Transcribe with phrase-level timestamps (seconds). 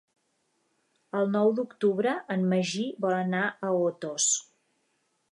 [1.17, 4.27] El nou d'octubre en Magí vol anar a Otos.